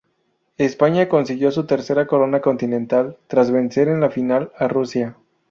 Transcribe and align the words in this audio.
España 0.57 1.07
consiguió 1.07 1.51
su 1.51 1.67
tercera 1.67 2.07
corona 2.07 2.41
continental 2.41 3.17
tras 3.27 3.51
vencer 3.51 3.87
en 3.87 3.99
la 4.01 4.09
final 4.09 4.51
a 4.57 4.67
Rusia. 4.67 5.15